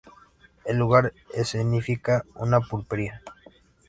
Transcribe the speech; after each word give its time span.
El 0.65 0.77
lugar 0.77 1.13
escenifica 1.35 2.25
una 2.33 2.59
pulpería. 2.59 3.21